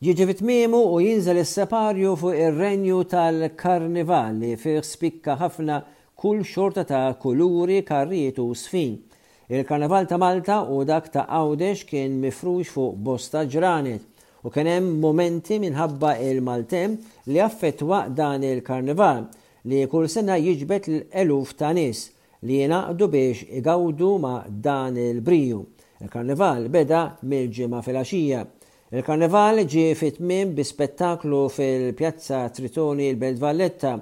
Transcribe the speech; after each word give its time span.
Jiġi 0.00 0.24
vitmimu 0.28 0.78
u 0.94 0.98
jinżel 1.04 1.38
is-separju 1.42 2.10
fuq 2.20 2.32
ir-renju 2.42 3.00
tal-karnivali 3.08 4.54
fih 4.62 4.78
spikka 4.90 5.34
ħafna 5.40 5.74
kull 6.22 6.40
xorta 6.50 6.84
ta' 6.88 7.02
kuluri, 7.20 7.82
karriet 7.84 8.38
u 8.40 8.46
sfin. 8.56 8.94
il 9.50 9.64
karnival 9.68 10.06
ta' 10.08 10.16
Malta 10.16 10.62
u 10.72 10.86
dak 10.88 11.10
ta' 11.12 11.26
Għawdex 11.40 11.84
kien 11.90 12.14
mifrux 12.22 12.70
fuq 12.78 12.96
bosta 13.10 13.42
ġranet 13.44 14.00
u 14.42 14.48
kien 14.48 14.70
hemm 14.72 14.96
momenti 15.04 15.58
minħabba 15.66 16.14
il-Maltem 16.30 16.94
li 17.26 17.40
affettwa 17.50 18.00
dan 18.08 18.40
il-karnival 18.54 19.26
li 19.68 19.84
kull 19.84 20.08
sena 20.08 20.38
jiġbet 20.40 20.88
l-eluf 20.94 21.52
ta' 21.60 21.74
nis 21.76 22.06
li 22.48 22.62
jenaqdu 22.62 23.10
biex 23.18 23.44
igawdu 23.60 24.14
ma' 24.24 24.46
dan 24.48 24.96
il-briju. 24.96 25.60
Il-karnival 26.00 26.70
beda 26.72 27.02
mill-ġimma 27.20 27.84
fil-axija 27.84 28.40
Il-karneval 28.92 29.58
ġie 29.72 29.92
fit-tmiem 29.98 30.50
bi 30.58 30.64
spettaklu 30.68 31.40
fil-Pjazza 31.56 32.38
Tritoni 32.56 33.04
il-Belt 33.12 33.38
Valletta 33.38 33.92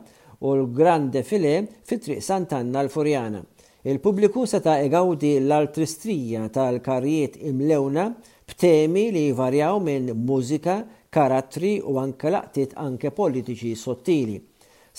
u 0.40 0.54
l 0.56 0.62
grande 0.78 1.20
File 1.28 1.50
fit-Triq 1.84 2.22
Sant'Anna 2.24 2.80
l-Furjana. 2.86 3.42
Il-pubbliku 3.84 4.46
seta' 4.48 4.78
egawdi 4.86 5.34
l-altristrija 5.44 6.46
tal-karriet 6.56 7.36
imlewna 7.52 8.06
b'temi 8.48 9.04
li 9.12 9.26
varjaw 9.42 9.76
minn 9.84 10.08
mużika, 10.24 10.78
karattri 11.12 11.74
u 11.84 12.00
anke 12.06 12.32
laqtit 12.32 12.72
anke 12.88 13.12
politiċi 13.18 13.74
sottili. 13.82 14.38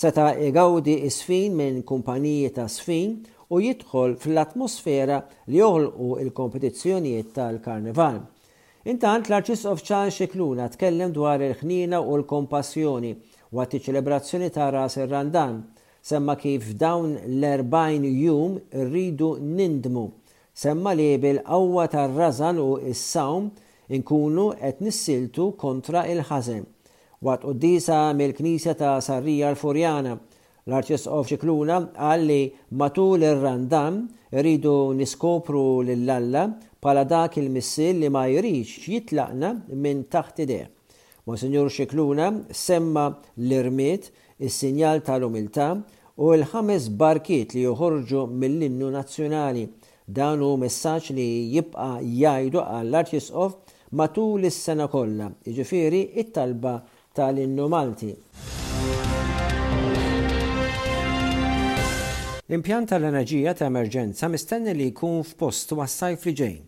Seta' 0.04 0.36
egawdi 0.46 1.00
isfin 1.10 1.58
minn 1.58 1.82
kumpaniji 1.90 2.54
ta' 2.60 2.70
sfin 2.76 3.18
u 3.50 3.58
jidħol 3.66 4.14
fl-atmosfera 4.22 5.24
li 5.50 5.58
joħolqu 5.58 6.12
il-kompetizzjonijiet 6.22 7.34
tal-karneval. 7.40 8.28
Intant 8.82 9.28
l 9.28 9.34
of 9.68 9.82
Chan 9.84 10.08
Xikluna 10.08 10.66
tkellem 10.72 11.12
dwar 11.12 11.38
il-ħnina 11.44 11.98
u 12.00 12.14
l-kompassjoni 12.16 13.10
waqt 13.52 13.74
iċ-ċelebrazzjoni 13.76 14.48
ta' 14.54 14.70
Ras 14.72 14.96
il 15.02 15.08
randan 15.10 15.58
semma 16.00 16.34
kif 16.40 16.72
dawn 16.80 17.12
l-40 17.26 18.06
jum 18.24 18.56
rridu 18.88 19.34
nindmu 19.42 20.06
semma 20.54 20.94
li 20.96 21.10
bil-qawwa 21.20 21.84
tar 21.92 22.08
razan 22.16 22.56
u 22.64 22.78
s-sawm 22.94 23.50
inkunu 23.92 24.46
qed 24.62 24.80
nissiltu 24.80 25.50
kontra 25.60 26.06
il-ħażen. 26.08 26.64
Waqt 27.20 27.44
quddisa 27.44 27.98
mill-Knisja 28.16 28.72
ta' 28.80 28.96
Sarrija 29.04 29.52
l-Furjana 29.52 30.16
L-Arċisqof 30.70 31.26
of 31.32 31.42
qal 31.94 32.20
li 32.28 32.50
matul 32.80 33.22
ir-randam 33.26 33.96
rridu 34.30 34.74
niskopru 34.94 35.62
l-lalla 35.82 36.44
pala 36.80 37.02
dak 37.04 37.38
il-missil 37.40 37.98
li 38.04 38.08
ma 38.16 38.24
jirix 38.30 38.68
jitlaqna 38.86 39.50
minn 39.82 40.04
taħt 40.14 40.42
ideħ. 40.44 40.62
Monsignor 41.26 41.66
ċikluna 41.74 42.28
semma 42.64 43.08
l-irmiet, 43.42 44.10
is-sinjal 44.38 45.02
tal 45.04 45.26
umilta 45.26 45.66
u 46.22 46.30
l-ħames 46.36 46.86
barkiet 47.00 47.56
li 47.56 47.66
joħorġu 47.66 48.22
mill-innu 48.40 48.90
nazzjonali. 48.94 49.66
Dan 50.10 50.40
hu 50.46 50.54
messaġġ 50.62 51.10
li 51.18 51.28
jibqa' 51.56 51.98
jgħidu 51.98 52.62
għall-Arċisqof 52.62 53.58
matul 54.00 54.46
is-sena 54.50 54.86
kollha, 54.90 55.32
jiġifieri 55.46 56.06
it-talba 56.22 56.78
tal-innu 57.14 57.66
Malti. 57.68 58.14
L-impjant 62.50 62.88
tal-enerġija 62.90 63.52
ta' 63.54 63.68
emerġenza 63.70 64.26
mistenni 64.26 64.72
li 64.74 64.88
jkun 64.90 65.20
f'post 65.22 65.70
għas-sajf 65.76 66.24
li 66.26 66.32
ġejn. 66.40 66.62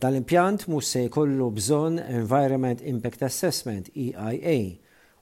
Dal-impjant 0.00 0.62
mhux 0.72 0.92
se 0.94 1.02
jkollu 1.10 1.50
bżonn 1.58 1.98
Environment 2.20 2.80
Impact 2.88 3.20
Assessment 3.28 3.90
EIA 3.92 4.54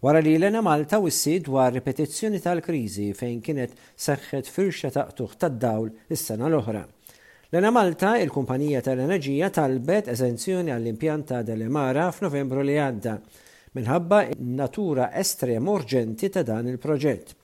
wara 0.06 0.20
li 0.22 0.36
l-ena 0.38 0.62
Malta 0.62 1.00
wissi 1.02 1.40
dwar 1.48 1.74
ripetizzjoni 1.74 2.38
tal-kriżi 2.44 3.08
fejn 3.18 3.40
kienet 3.42 3.74
seħħet 4.06 4.52
firxa 4.54 4.92
tuħ 5.18 5.34
tad-dawl 5.42 5.90
is-sena 6.14 6.46
l-oħra. 6.46 6.84
L-ena 7.50 7.74
Malta, 7.74 8.12
il-kumpanija 8.22 8.84
tal-enerġija 8.86 9.50
talbet 9.58 10.12
eżenzjoni 10.14 10.70
għall-impjant 10.76 11.32
ta' 11.32 11.42
Delemara 11.50 12.06
f'Novembru 12.14 12.62
li 12.70 12.78
għadda 12.86 13.18
minħabba 13.80 14.22
natura 14.62 15.10
estrem 15.26 15.74
urġenti 15.74 16.30
ta' 16.30 16.46
dan 16.46 16.70
il-proġett. 16.70 17.34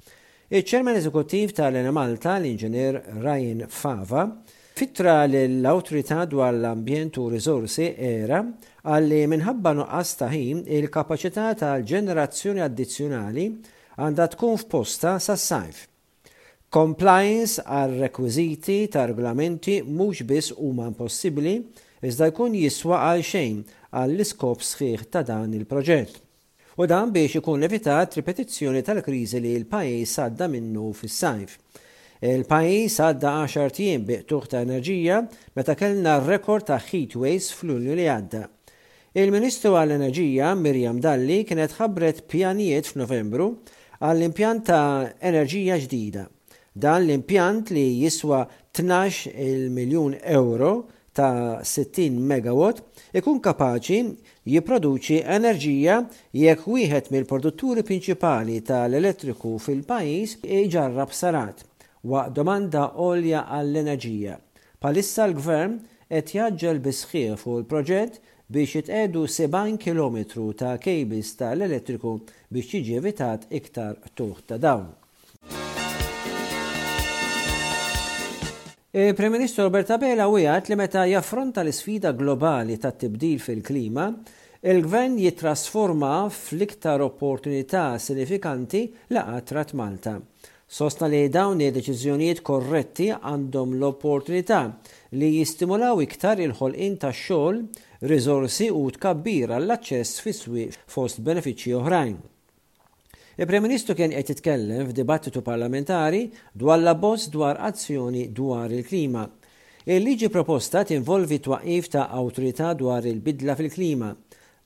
Il-ċermen 0.50 0.97
eżekuttiv 0.99 1.53
tal-Enemalta, 1.55 2.33
l 2.43 2.49
inġenier 2.49 2.97
Ryan 3.22 3.61
Fava, 3.71 4.25
fitra 4.75 5.21
l-autorità 5.31 6.25
dwar 6.27 6.56
l-ambjent 6.56 7.21
u 7.22 7.28
rizorsi 7.31 7.84
era 8.03 8.41
għalli 8.83 9.21
minħabba 9.31 9.72
nuqqas 9.78 10.11
ħin 10.33 10.65
il-kapacità 10.78 11.53
tal-ġenerazzjoni 11.61 12.65
addizzjonali 12.66 13.44
għandha 14.03 14.27
tkun 14.34 14.59
f'posta 14.65 15.12
sas-sajf. 15.22 15.84
Compliance 16.75 17.62
għal 17.62 17.94
rekwiziti 18.09 18.81
ta' 18.91 19.05
regolamenti 19.12 19.77
mhux 19.87 20.25
biss 20.27 20.50
huma 20.59 20.88
impossibbli 20.91 21.55
iżda 22.11 22.32
jkun 22.32 22.59
jiswa 22.59 22.99
għal 23.06 23.22
xejn 23.31 23.62
għall-iskop 23.94 24.67
sħiħ 24.72 25.06
ta' 25.15 25.22
dan 25.31 25.55
il-proġett 25.61 26.19
u 26.76 26.86
dan 26.88 27.12
biex 27.14 27.34
ikun 27.41 27.62
evitat 27.66 28.14
ripetizzjoni 28.19 28.82
tal-kriżi 28.86 29.41
li 29.42 29.56
l-pajis 29.62 30.19
għadda 30.22 30.47
minnu 30.53 30.91
fis-sajf. 30.97 31.56
Il-pajis 32.31 32.98
għadda 33.03 33.32
10 33.48 33.72
tim 33.76 34.04
biqtuħ 34.08 34.47
ta' 34.54 34.60
enerġija 34.66 35.19
meta 35.56 35.75
kellna 35.75 36.19
rekord 36.22 36.66
ta' 36.69 36.78
heat 36.91 37.16
waves 37.16 37.48
fl 37.56 37.75
unju 37.78 37.94
li 37.98 38.04
għadda. 38.12 38.42
Il-Ministru 39.19 39.72
għall-Enerġija 39.75 40.53
Mirjam 40.54 41.00
Dalli 41.03 41.41
kienet 41.48 41.72
ħabret 41.81 42.20
pjanijiet 42.31 42.92
f'Novembru 42.92 43.48
għall-impjant 43.98 44.69
ta' 44.69 45.08
enerġija 45.31 45.81
ġdida. 45.87 46.28
Dan 46.72 47.08
l-impjant 47.08 47.72
li 47.75 47.87
jiswa 48.04 48.44
12 48.78 49.32
il-miljun 49.34 50.14
euro 50.31 50.75
ta' 51.12 51.59
60 51.65 52.19
megawatt 52.32 52.84
ikun 53.19 53.41
kapaċi 53.44 54.00
jipproduċi 54.53 55.21
enerġija 55.37 55.97
jekk 56.38 56.69
wieħed 56.71 57.10
mill-produtturi 57.15 57.82
prinċipali 57.88 58.60
tal-elettriku 58.71 59.56
fil-pajjiż 59.66 60.37
iġarrab 60.60 61.15
sarat 61.22 61.66
Wa 62.03 62.31
domanda 62.32 62.94
olja 63.04 63.43
għall-enerġija. 63.53 64.38
Palissa 64.81 65.26
l-gvern 65.28 65.75
qed 66.09 66.32
jaġġel 66.38 66.78
bisħieħ 66.87 67.34
fuq 67.43 67.59
il-proġett 67.60 68.22
biex 68.49 68.78
jitqedu 68.81 69.26
70 69.28 69.76
km 69.84 70.49
ta' 70.62 70.72
kejbis 70.81 71.34
tal-elettriku 71.43 72.15
biex 72.49 72.72
jiġi 72.81 72.97
evitat 73.03 73.44
iktar 73.60 74.00
tuħ 74.16 74.41
ta' 74.49 74.56
dawn. 74.65 74.88
E, 78.93 79.15
Prim 79.15 79.31
Ministru 79.31 79.62
Roberta 79.69 79.95
Bela 80.03 80.25
wieħed 80.27 80.67
li 80.67 80.75
meta 80.81 81.05
jaffronta 81.06 81.62
l-isfida 81.62 82.11
globali 82.11 82.75
ta' 82.83 82.91
tibdil 82.91 83.37
fil-klima, 83.39 84.06
il-gvern 84.67 85.15
jitrasforma 85.23 86.09
fl-iktar 86.34 86.99
opportunità 87.05 87.84
sinifikanti 88.03 88.81
laqatrat 89.15 89.77
Malta. 89.79 90.17
Sosta 90.67 91.06
li 91.11 91.21
dawn 91.31 91.62
id-deċiżjonijiet 91.69 92.43
korretti 92.50 93.06
għandhom 93.15 93.79
l-opportunità 93.79 94.59
li 95.23 95.31
jistimulaw 95.37 96.03
iktar 96.03 96.43
il-ħolqin 96.43 96.99
ta' 97.03 97.12
xogħol, 97.15 97.62
rizorsi 98.11 98.73
u 98.75 98.83
tkabbir 98.99 99.55
għall-aċċess 99.61 100.27
fis-swieq 100.27 100.83
fost 100.99 101.23
benefiċċji 101.31 101.79
oħrajn. 101.79 102.19
Il-Prem 103.41 103.62
Ministru 103.65 103.95
kien 103.97 104.12
qed 104.12 104.27
titkellem 104.28 104.83
f'dibattitu 104.91 105.41
parlamentari 105.41 106.26
dwar 106.61 106.76
l-abbozz 106.82 107.31
dwar 107.32 107.56
azzjoni 107.64 108.26
dwar 108.37 108.69
il-klima. 108.69 109.23
Il-liġi 109.88 110.29
proposta 110.29 110.82
tinvolvi 110.85 111.38
twaqif 111.47 111.88
ta' 111.94 112.11
awtorità 112.19 112.75
dwar 112.76 113.06
il-bidla 113.09 113.55
fil-klima. 113.56 114.11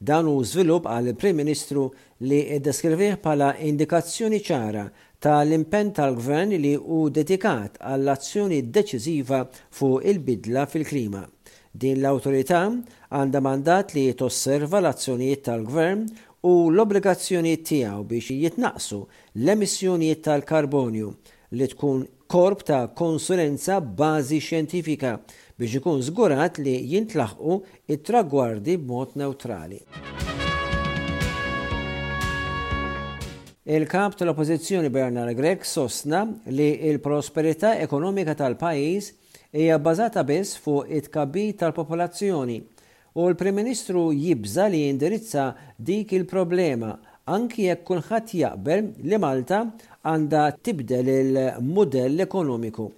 Dan 0.08 0.26
u 0.26 0.34
żvilupp 0.42 0.88
għal 0.90 1.12
il-Prim 1.12 1.38
Ministru 1.38 1.84
li 2.26 2.40
iddeskrivih 2.56 3.14
bħala 3.22 3.52
indikazzjoni 3.68 4.42
ċara 4.48 4.84
tal-impenn 5.22 5.94
tal-gvern 5.94 6.58
li 6.58 6.74
u 6.74 7.04
dedikat 7.14 7.78
għall-azzjoni 7.78 8.58
deċiżiva 8.74 9.44
fuq 9.78 10.02
il-bidla 10.02 10.66
fil-klima. 10.74 11.22
Din 11.70 12.02
l-autorità 12.02 12.64
għandha 12.74 13.38
mandat 13.48 13.94
li 13.94 14.08
tosserva 14.18 14.82
l-azzjonijiet 14.82 15.46
tal-gvern 15.46 16.08
u 16.44 16.68
l-obbligazzjonijiet 16.70 17.64
tiegħu 17.70 18.02
biex 18.10 18.34
jitnaqsu 18.36 18.98
l-emissjonijiet 19.40 20.20
tal-karbonju 20.26 21.08
li 21.56 21.68
tkun 21.72 22.02
korp 22.28 22.64
ta' 22.68 22.82
konsulenza 22.98 23.78
bażi 23.80 24.40
xjentifika 24.44 25.14
biex 25.58 25.78
ikun 25.80 26.02
żgurat 26.04 26.60
li 26.60 26.74
jintlaħqu 26.92 27.56
it-tragwardi 27.96 28.76
b'mod 28.76 29.16
neutrali. 29.22 29.80
Il-kap 33.64 34.18
tal-oppozizjoni 34.20 34.90
Bernard 34.92 35.32
Grek 35.38 35.64
sostna 35.64 36.26
li 36.52 36.66
il-prosperità 36.90 37.78
ekonomika 37.80 38.34
tal-pajis 38.36 39.14
hija 39.56 39.78
bbażata 39.80 40.20
biss 40.28 40.58
fuq 40.60 40.92
it-kabbi 40.98 41.46
tal-popolazzjoni 41.56 42.60
U 43.16 43.28
l-Prim 43.30 43.54
Ministru 43.54 44.08
jibża 44.12 44.64
li 44.66 44.78
jindirizza 44.88 45.52
dik 45.78 46.10
il-problema 46.16 46.88
anki 47.30 47.68
jekk 47.68 47.84
kulħadd 47.86 48.32
jaqbel 48.40 48.88
li 49.06 49.20
Malta 49.22 49.60
għandha 50.02 50.40
tibdel 50.66 51.10
il-modell 51.12 52.24
ekonomiku. 52.26 52.88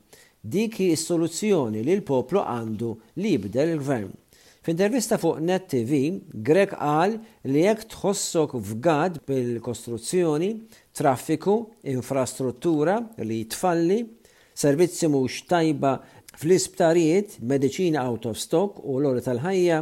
Dik 0.41 0.79
hi 0.81 0.89
s-soluzzjoni 0.97 1.85
li 1.85 1.99
l-poplu 1.99 2.41
għandu 2.41 2.95
li 3.21 3.35
jibdel 3.35 3.75
il-gvern. 3.75 4.09
F'intervista 4.67 5.21
fuq 5.21 5.45
Net 5.47 5.69
TV, 5.75 6.01
Grek 6.33 6.73
qal 6.75 7.19
li 7.53 7.67
jekk 7.67 7.85
tħossok 7.93 8.57
f'gad 8.71 9.21
bil-kostruzzjoni, 9.29 10.49
traffiku, 10.97 11.59
infrastruttura 11.93 12.97
li 13.21 13.43
jitfalli, 13.45 14.01
servizzi 14.57 15.13
mhux 15.13 15.43
tajba 15.53 15.99
Fl-isptarijiet, 16.37 17.39
medicina 17.41 18.05
out 18.07 18.27
of 18.29 18.37
stock 18.37 18.77
u 18.85 18.99
l-ori 19.01 19.23
tal-ħajja, 19.25 19.77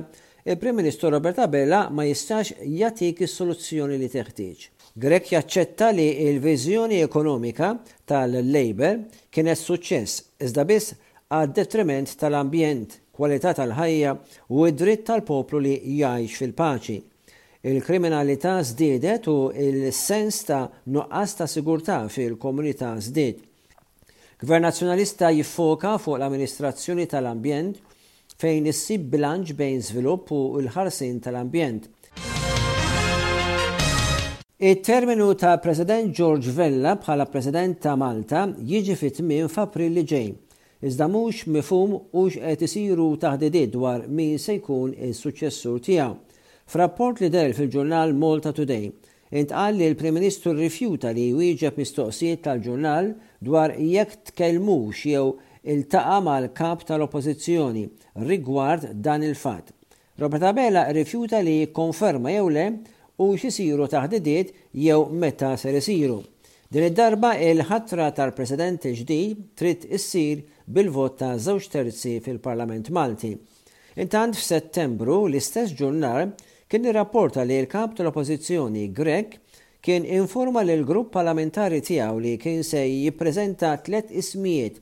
il-Prim 0.52 0.76
Ministru 0.78 1.10
Robert 1.10 1.40
Abela 1.42 1.88
ma 1.90 2.04
jistax 2.06 2.52
jatik 2.78 3.24
is-soluzzjoni 3.26 3.96
li 3.98 4.06
teħtieġ. 4.12 4.62
Grek 5.06 5.32
jaċċetta 5.32 5.88
li 5.96 6.04
il-viżjoni 6.28 7.00
ekonomika 7.02 7.72
tal-Labor 8.06 9.00
kienet 9.34 9.58
suċċess 9.58 10.46
iżda 10.46 10.64
biss 10.70 10.92
għad 11.34 11.56
detriment 11.58 12.14
tal-ambjent, 12.22 13.00
kwalità 13.14 13.50
tal-ħajja 13.58 14.12
u 14.54 14.68
id-dritt 14.68 15.02
tal-poplu 15.10 15.64
li 15.66 15.72
jgħix 15.96 16.38
fil-paċi. 16.44 16.96
Il-kriminalità 17.66 18.60
żdiedet 18.62 19.26
u 19.32 19.48
il-sens 19.50 20.38
ta' 20.46 20.68
nuqqas 20.86 21.34
ta' 21.40 21.48
sigurtà 21.50 21.98
fil-komunità 22.12 22.92
żdied. 23.08 23.42
Gvern 24.42 24.62
nazzjonalista 24.66 25.28
jiffoka 25.30 25.92
fuq 26.02 26.18
l-amministrazzjoni 26.18 27.04
tal-ambjent 27.06 27.76
fejn 28.42 28.64
issib 28.66 29.04
bilanċ 29.12 29.52
bejn 29.56 29.82
żvilupp 29.86 30.32
u 30.34 30.38
l-ħarsin 30.58 31.20
tal-ambjent. 31.22 31.86
Il-terminu 34.58 35.28
ta' 35.38 35.54
President 35.62 36.10
George 36.16 36.50
Vella 36.50 36.96
bħala 36.98 37.28
President 37.30 37.78
ta' 37.84 37.94
Malta 38.00 38.46
jiġi 38.58 38.96
fit 38.98 39.22
minn 39.22 39.46
f'April 39.50 39.94
li 39.94 40.02
ġej. 40.02 40.32
Iżda 40.84 41.06
mhux 41.08 41.46
mifhum 41.54 41.94
hux 42.16 42.40
qed 42.42 42.66
isiru 42.66 43.12
taħdidiet 43.22 43.70
dwar 43.74 44.08
min 44.10 44.34
se 44.42 44.58
jkun 44.58 44.96
is-suċessur 45.12 45.78
tiegħu. 45.86 46.18
Frapport 46.66 47.22
li 47.22 47.30
del 47.32 47.54
fil-ġurnal 47.54 48.12
Malta 48.18 48.50
Today, 48.56 48.90
intqal 49.38 49.74
li 49.74 49.88
l-Prim 49.90 50.14
Ministru 50.14 50.52
rrifjuta 50.54 51.10
li 51.14 51.24
jwieġeb 51.32 51.78
mistoqsijiet 51.80 52.44
tal-ġurnal 52.44 53.08
dwar 53.46 53.72
jekk 53.74 54.28
tkellmux 54.30 55.00
jew 55.10 55.32
iltaqa' 55.74 56.20
mal-kap 56.22 56.84
tal-Oppożizzjoni 56.88 57.82
rigward 58.28 58.92
dan 59.02 59.24
il-fatt. 59.26 59.72
Robert 60.22 60.46
Abela 60.52 60.86
rrifjuta 60.94 61.40
li 61.42 61.56
konferma 61.74 62.30
jew 62.36 62.46
le 62.56 62.66
u 63.26 63.32
xisiru 63.42 63.88
taħdidiet 63.90 64.54
jew 64.84 65.02
meta 65.24 65.56
ser 65.58 65.80
isiru. 65.80 66.20
Din 66.74 66.86
id-darba 66.92 67.34
il-ħatra 67.48 68.12
tal-President 68.16 68.86
ġdid 69.00 69.42
trid 69.58 69.88
issir 69.94 70.44
bil-vot 70.66 71.18
ta' 71.20 71.34
żewġ 71.42 71.68
terzi 71.74 72.16
fil-Parlament 72.24 72.92
Malti. 72.94 73.34
Intant 74.02 74.34
f'Settembru 74.38 75.24
l-istess 75.26 75.74
ġurnar 75.78 76.28
kien 76.74 76.88
irrapporta 76.90 77.44
li 77.46 77.54
l-kap 77.62 77.92
tal-oppożizzjoni 77.94 78.88
Grek 78.90 79.36
kien 79.84 80.02
informa 80.10 80.64
l 80.64 80.82
grupp 80.82 81.12
parlamentari 81.14 81.78
tiegħu 81.86 82.16
li 82.18 82.32
kien 82.36 82.64
se 82.66 82.80
jippreżenta 82.82 83.68
tliet 83.86 84.08
ismijiet 84.10 84.80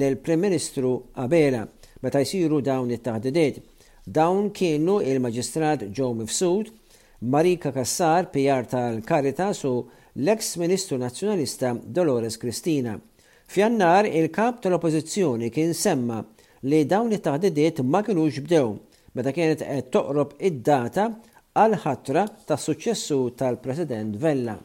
lil 0.00 0.16
prim 0.24 0.40
Ministru 0.40 0.94
Abela 1.20 1.66
meta 2.00 2.22
jsiru 2.24 2.62
dawn 2.64 2.90
it-taħdidiet. 2.96 3.58
Dawn 4.08 4.48
kienu 4.56 5.02
il-Maġistrat 5.04 5.84
Joe 5.92 6.14
Mifsud, 6.16 6.70
Marika 7.28 7.72
Kassar, 7.76 8.30
PR 8.32 8.64
tal-Karitas 8.68 9.60
u 9.68 9.74
l-eks 10.22 10.54
Ministru 10.56 10.96
Nazzjonalista 10.96 11.74
Dolores 11.84 12.40
Kristina. 12.40 12.96
Fjannar 13.52 14.08
il-kap 14.08 14.62
tal-oppożizzjoni 14.64 15.52
kien 15.52 15.74
semma 15.76 16.22
li 16.70 16.86
dawn 16.88 17.12
it-taħdidiet 17.12 17.84
ma 17.84 18.00
kienux 18.00 18.40
bdew 18.48 18.74
meta 19.14 19.32
kienet 19.36 19.68
toqrob 19.92 20.38
id-data 20.40 21.10
għal 21.54 21.76
ħatra 21.86 22.22
tas 22.50 22.62
suċessu 22.66 23.16
tal-President 23.38 24.16
Vella. 24.18 24.56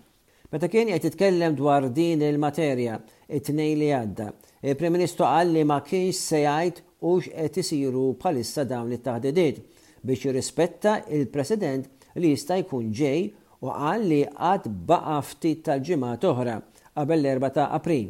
Meta 0.52 0.66
kien 0.74 0.90
qed 0.90 1.04
titkellem 1.06 1.54
dwar 1.54 1.86
din 1.94 2.24
il-materja 2.26 2.96
it 3.30 3.44
tnejn 3.46 3.76
li 3.78 3.92
għadda, 3.94 4.30
il-Prim 4.66 4.96
Ministru 4.98 5.28
qal 5.28 5.52
li 5.54 5.62
ma 5.70 5.78
kienx 5.86 6.16
se 6.32 6.40
jgħid 6.42 6.80
hux 7.06 7.30
qed 7.30 7.60
isiru 7.62 8.08
bħalissa 8.18 8.66
dawn 8.66 8.96
it-taħdidiet 8.98 9.60
biex 10.02 10.24
jirrispetta 10.26 10.96
il-President 11.14 11.86
li 12.18 12.34
jista' 12.34 12.58
jkun 12.64 12.90
ġej 12.90 13.22
u 13.62 13.70
qal 13.70 14.08
li 14.10 14.24
qatt 14.34 14.66
baqa' 14.90 15.20
ftit 15.30 15.62
tal-ġimgħa 15.70 16.16
oħra 16.32 16.58
qabel 16.98 17.22
l-4 17.36 17.52
ta' 17.60 17.70
April. 17.78 18.08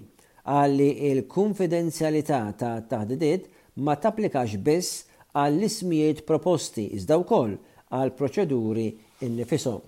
Qal 0.48 0.80
li 0.80 0.92
l-konfidenzjalità 1.12 2.46
ta' 2.64 2.78
taħdidiet 2.80 3.52
ma 3.84 4.00
tapplikax 4.00 4.56
biss 4.66 5.04
għall-ismijiet 5.36 6.24
proposti 6.26 6.88
iżda 6.96 7.20
wkoll 7.22 7.60
għal 7.98 8.12
proċeduri 8.18 8.84
innifisom. 9.26 9.82